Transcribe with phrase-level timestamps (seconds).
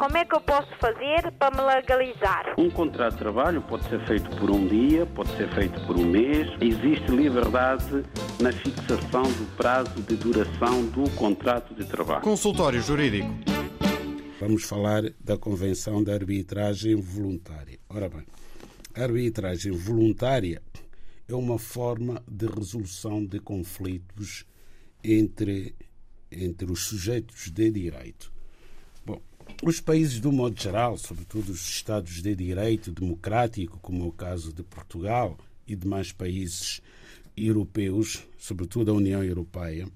[0.00, 2.54] Como é que eu posso fazer para me legalizar?
[2.56, 6.06] Um contrato de trabalho pode ser feito por um dia, pode ser feito por um
[6.06, 6.48] mês.
[6.58, 8.02] Existe liberdade
[8.40, 12.22] na fixação do prazo de duração do contrato de trabalho.
[12.22, 13.28] Consultório Jurídico.
[14.40, 17.78] Vamos falar da Convenção da Arbitragem Voluntária.
[17.86, 18.24] Ora bem,
[18.96, 20.62] a arbitragem voluntária
[21.28, 24.46] é uma forma de resolução de conflitos
[25.04, 25.74] entre,
[26.30, 28.32] entre os sujeitos de direito.
[29.04, 29.20] Bom,
[29.62, 34.52] os países, do modo geral, sobretudo os Estados de direito democrático, como é o caso
[34.52, 36.80] de Portugal e demais países
[37.36, 39.88] europeus, sobretudo a União Europeia,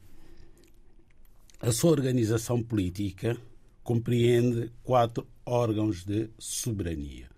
[1.60, 3.38] a sua organização política
[3.82, 7.28] compreende quatro órgãos de soberania: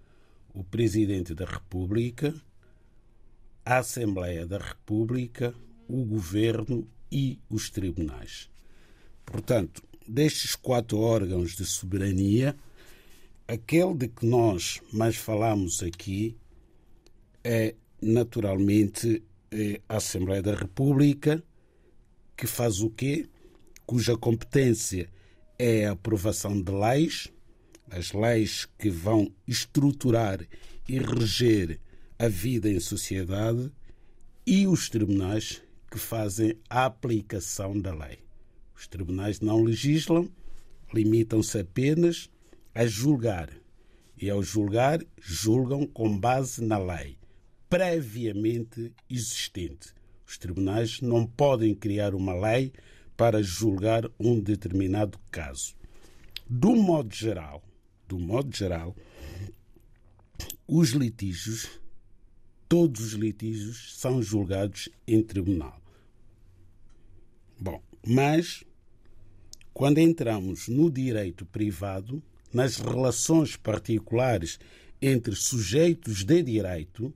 [0.55, 2.35] o Presidente da República,
[3.65, 5.55] a Assembleia da República,
[5.89, 8.49] o Governo e os tribunais.
[9.27, 12.57] Portanto, destes quatro órgãos de soberania,
[13.47, 16.37] aquele de que nós mais falamos aqui
[17.45, 19.23] é naturalmente
[19.89, 21.43] a Assembleia da República,
[22.37, 23.29] que faz o quê?
[23.85, 25.09] Cuja competência
[25.59, 27.33] é a aprovação de leis,
[27.91, 30.41] as leis que vão estruturar
[30.89, 31.81] e reger
[32.19, 33.71] a vida em sociedade,
[34.47, 38.26] e os tribunais que fazem a aplicação da lei.
[38.77, 40.29] Os tribunais não legislam,
[40.93, 42.31] limitam-se apenas
[42.75, 43.51] a julgar.
[44.21, 47.19] E ao julgar, julgam com base na lei
[47.69, 49.95] previamente existente.
[50.27, 52.73] Os tribunais não podem criar uma lei
[53.17, 55.75] para julgar um determinado caso.
[56.49, 57.63] Do modo geral,
[58.07, 58.95] do modo geral,
[60.67, 61.81] os litígios,
[62.69, 65.81] todos os litígios são julgados em tribunal.
[67.59, 68.65] Bom, mas
[69.75, 74.59] quando entramos no direito privado, nas relações particulares
[75.03, 77.13] entre sujeitos de direito,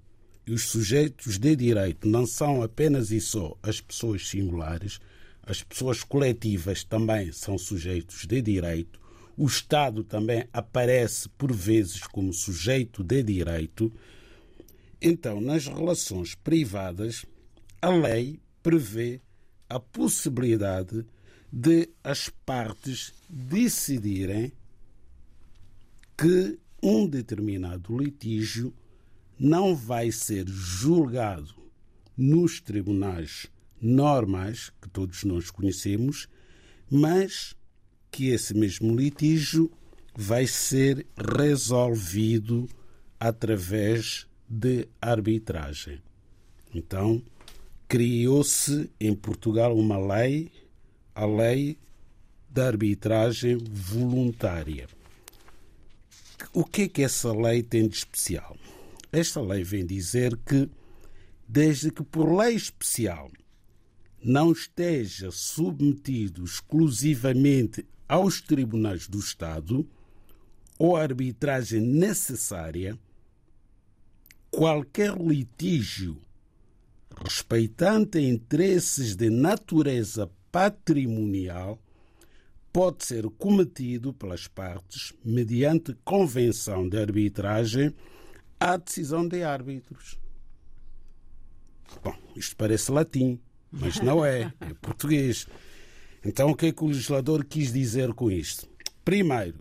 [0.46, 4.98] e os sujeitos de direito não são apenas e só as pessoas singulares,
[5.42, 9.01] as pessoas coletivas também são sujeitos de direito,
[9.36, 13.90] o Estado também aparece por vezes como sujeito de direito.
[15.01, 17.24] Então, nas relações privadas,
[17.80, 19.22] a lei prevê
[19.70, 21.07] a possibilidade
[21.51, 24.53] de as partes decidirem
[26.19, 28.75] que um determinado litígio
[29.39, 31.55] não vai ser julgado
[32.17, 33.47] nos tribunais
[33.81, 36.29] normais, que todos nós conhecemos,
[36.91, 37.57] mas
[38.11, 39.70] que esse mesmo litígio
[40.14, 42.69] vai ser resolvido
[43.19, 46.02] através de arbitragem.
[46.75, 47.23] Então,
[47.90, 50.52] criou-se em Portugal uma lei,
[51.12, 51.77] a Lei
[52.48, 54.86] da Arbitragem Voluntária.
[56.52, 58.56] O que é que essa lei tem de especial?
[59.11, 60.70] Esta lei vem dizer que,
[61.48, 63.28] desde que por lei especial
[64.22, 69.84] não esteja submetido exclusivamente aos tribunais do Estado
[70.78, 72.96] ou a arbitragem necessária,
[74.48, 76.17] qualquer litígio
[77.16, 81.78] respeitante interesses de natureza patrimonial
[82.72, 87.94] pode ser cometido pelas partes mediante convenção de arbitragem
[88.58, 90.18] à decisão de árbitros.
[92.02, 93.40] Bom, isto parece latim,
[93.70, 95.46] mas não é, é português.
[96.24, 98.68] Então, o que é que o legislador quis dizer com isto?
[99.04, 99.58] Primeiro,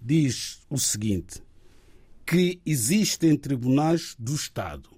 [0.00, 1.42] diz o seguinte:
[2.26, 4.90] que existem tribunais do Estado,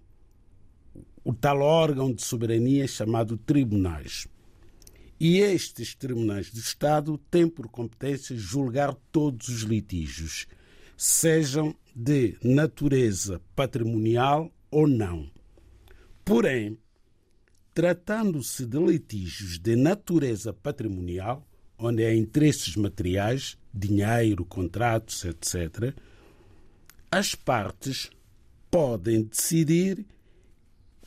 [1.26, 4.28] o tal órgão de soberania chamado tribunais.
[5.18, 10.46] E estes tribunais do Estado têm por competência julgar todos os litígios,
[10.96, 15.28] sejam de natureza patrimonial ou não.
[16.24, 16.78] Porém,
[17.74, 21.44] tratando-se de litígios de natureza patrimonial,
[21.76, 25.92] onde há interesses materiais, dinheiro, contratos, etc.,
[27.10, 28.10] as partes
[28.70, 30.06] podem decidir,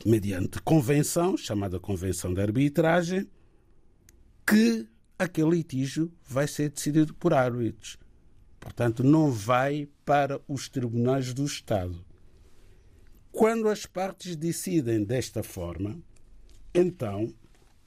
[0.06, 3.28] mediante convenção, chamada Convenção de Arbitragem,
[4.46, 4.88] que
[5.18, 7.98] aquele litígio vai ser decidido por árbitros.
[8.58, 12.04] Portanto, não vai para os tribunais do Estado.
[13.30, 15.98] Quando as partes decidem desta forma,
[16.74, 17.32] então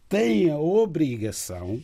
[0.07, 1.83] têm a obrigação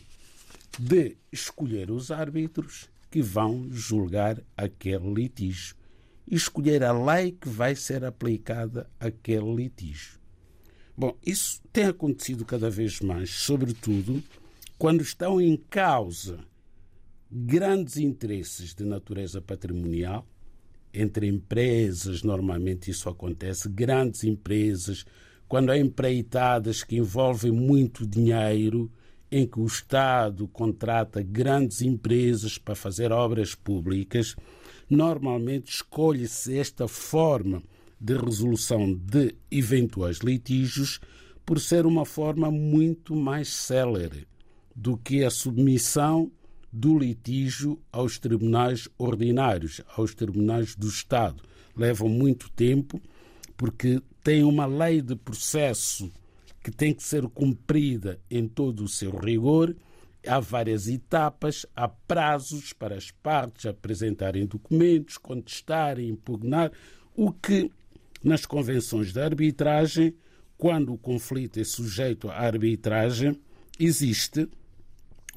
[0.78, 5.76] de escolher os árbitros que vão julgar aquele litígio
[6.26, 10.19] e escolher a lei que vai ser aplicada àquele litígio.
[11.00, 14.22] Bom, isso tem acontecido cada vez mais, sobretudo
[14.76, 16.40] quando estão em causa
[17.32, 20.26] grandes interesses de natureza patrimonial,
[20.92, 25.06] entre empresas, normalmente isso acontece, grandes empresas,
[25.48, 28.92] quando há empreitadas que envolvem muito dinheiro,
[29.32, 34.36] em que o Estado contrata grandes empresas para fazer obras públicas,
[34.90, 37.62] normalmente escolhe-se esta forma
[38.00, 41.00] de resolução de eventuais litígios
[41.44, 44.26] por ser uma forma muito mais célere
[44.74, 46.30] do que a submissão
[46.72, 51.42] do litígio aos tribunais ordinários, aos tribunais do Estado.
[51.76, 53.00] Levam muito tempo
[53.56, 56.10] porque tem uma lei de processo
[56.62, 59.74] que tem que ser cumprida em todo o seu rigor.
[60.26, 66.70] Há várias etapas, há prazos para as partes apresentarem documentos, contestarem, impugnar,
[67.14, 67.70] o que
[68.22, 70.14] nas convenções de arbitragem,
[70.56, 73.38] quando o conflito é sujeito à arbitragem,
[73.78, 74.48] existe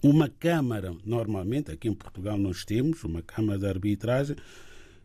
[0.01, 4.35] uma Câmara, normalmente, aqui em Portugal nós temos uma Câmara de arbitragem,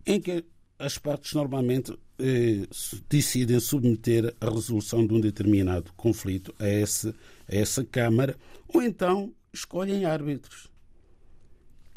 [0.05, 0.45] em que
[0.77, 2.67] as partes normalmente eh,
[3.09, 7.15] decidem submeter a resolução de um determinado conflito a, esse, a
[7.55, 8.37] essa Câmara,
[8.67, 10.69] ou então escolhem árbitros.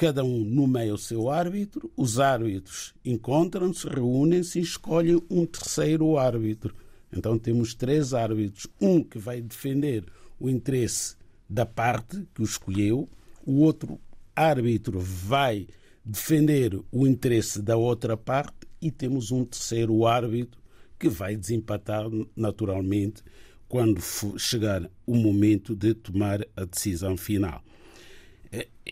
[0.01, 6.74] Cada um nomeia o seu árbitro, os árbitros encontram-se, reúnem-se e escolhem um terceiro árbitro.
[7.15, 10.03] Então temos três árbitros: um que vai defender
[10.39, 11.15] o interesse
[11.48, 13.07] da parte que o escolheu,
[13.45, 14.00] o outro
[14.36, 15.68] árbitro vai
[16.03, 20.59] defender o interesse da outra parte e temos um terceiro árbitro
[20.98, 22.06] que vai desempatar
[22.36, 23.21] naturalmente
[23.68, 24.01] quando
[24.39, 27.62] chegar o momento de tomar a decisão final.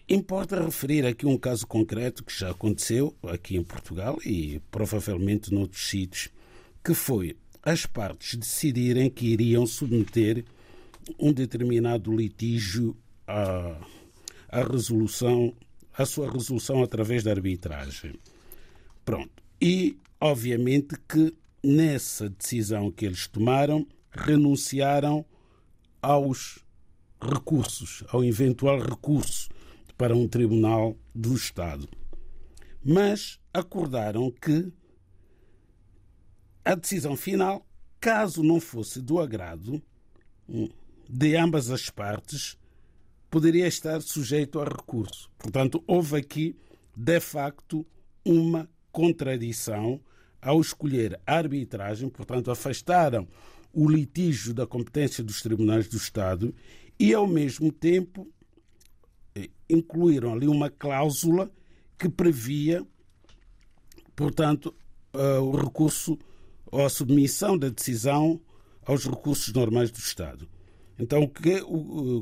[0.10, 5.88] Importa referir aqui um caso concreto que já aconteceu aqui em Portugal e provavelmente noutros
[5.88, 6.30] sítios,
[6.84, 10.44] que foi as partes decidirem que iriam submeter
[11.20, 12.98] um determinado litígio
[13.28, 13.80] à,
[14.48, 15.54] à resolução,
[15.96, 18.16] à sua resolução através da arbitragem.
[19.06, 19.44] Pronto.
[19.62, 25.24] E, obviamente, que nessa decisão que eles tomaram, renunciaram
[26.02, 26.66] aos
[27.22, 29.50] recursos, ao eventual recurso
[30.00, 31.86] para um tribunal do Estado.
[32.82, 34.72] Mas acordaram que
[36.64, 37.68] a decisão final,
[38.00, 39.84] caso não fosse do agrado
[41.10, 42.58] de ambas as partes
[43.30, 45.30] poderia estar sujeito a recurso.
[45.38, 46.56] Portanto, houve aqui,
[46.96, 47.86] de facto,
[48.24, 50.00] uma contradição
[50.42, 53.28] ao escolher a arbitragem, portanto, afastaram
[53.74, 56.56] o litígio da competência dos tribunais do Estado
[56.98, 58.26] e, ao mesmo tempo,
[59.70, 61.52] incluíram ali uma cláusula
[61.98, 62.86] que previa,
[64.16, 64.74] portanto,
[65.14, 66.18] eh, o recurso
[66.72, 68.40] ou a submissão da decisão
[68.86, 70.48] aos recursos normais do Estado.
[70.98, 71.32] Então,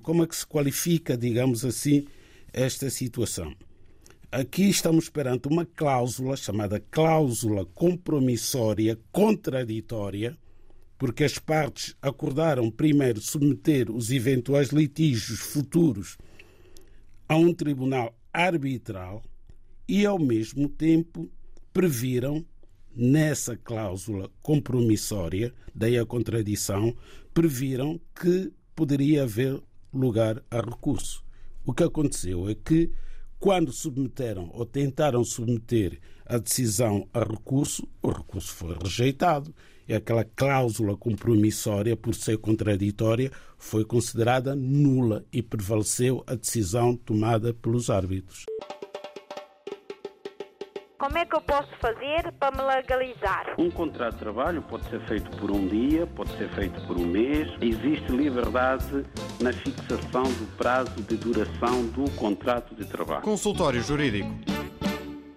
[0.04, 2.06] como é que se qualifica, digamos assim,
[2.54, 3.56] esta situação?
[4.32, 10.38] Aqui estamos perante uma cláusula chamada cláusula compromissória contraditória,
[10.98, 16.18] porque as partes acordaram primeiro submeter os eventuais litígios futuros
[17.28, 19.24] a um tribunal arbitral
[19.88, 21.30] e, ao mesmo tempo,
[21.74, 22.46] previram
[22.96, 26.96] nessa cláusula compromissória, daí a contradição,
[27.34, 29.62] previram que poderia haver
[29.94, 31.24] lugar a recurso.
[31.66, 32.92] O que aconteceu é que,
[33.40, 39.54] quando submeteram ou tentaram submeter a decisão a recurso, o recurso foi rejeitado
[39.96, 47.90] aquela cláusula compromissória, por ser contraditória, foi considerada nula e prevaleceu a decisão tomada pelos
[47.90, 48.46] árbitros.
[50.98, 53.54] Como é que eu posso fazer para me legalizar?
[53.58, 57.06] Um contrato de trabalho pode ser feito por um dia, pode ser feito por um
[57.06, 57.48] mês.
[57.62, 59.06] Existe liberdade
[59.40, 63.22] na fixação do prazo de duração do contrato de trabalho.
[63.22, 64.57] Consultório Jurídico